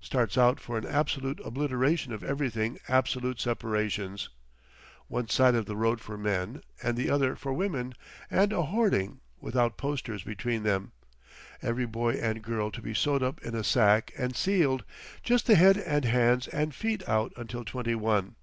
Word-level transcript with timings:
Starts 0.00 0.38
out 0.38 0.58
for 0.58 0.78
an 0.78 0.86
absolute 0.86 1.38
obliteration 1.44 2.10
of 2.10 2.24
everything 2.24 2.78
absolute 2.88 3.38
separations. 3.38 4.30
One 5.08 5.28
side 5.28 5.54
of 5.54 5.66
the 5.66 5.76
road 5.76 6.00
for 6.00 6.16
men, 6.16 6.62
and 6.82 6.96
the 6.96 7.10
other 7.10 7.36
for 7.36 7.52
women, 7.52 7.92
and 8.30 8.54
a 8.54 8.62
hoarding—without 8.62 9.76
posters 9.76 10.22
between 10.22 10.62
them. 10.62 10.92
Every 11.60 11.84
boy 11.84 12.14
and 12.14 12.40
girl 12.42 12.70
to 12.70 12.80
be 12.80 12.94
sewed 12.94 13.22
up 13.22 13.42
in 13.44 13.54
a 13.54 13.62
sack 13.62 14.12
and 14.16 14.34
sealed, 14.34 14.82
just 15.22 15.46
the 15.46 15.56
head 15.56 15.76
and 15.76 16.06
hands 16.06 16.48
and 16.48 16.74
feet 16.74 17.06
out 17.06 17.34
until 17.36 17.62
twenty 17.62 17.94
one. 17.94 18.36